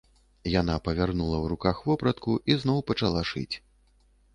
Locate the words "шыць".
3.35-3.55